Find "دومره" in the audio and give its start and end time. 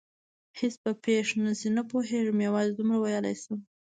2.75-2.97